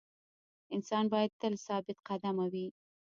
[0.75, 2.67] انسان باید تل ثابت قدمه وي.